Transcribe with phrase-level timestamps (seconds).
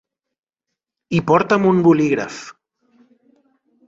[1.17, 2.39] I porta'm un bolígraf.